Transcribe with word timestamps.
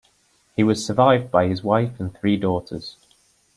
He 0.55 0.63
was 0.63 0.83
survived 0.83 1.29
by 1.29 1.47
his 1.47 1.63
wife 1.63 1.99
and 1.99 2.11
three 2.11 2.35
daughters. 2.35 2.95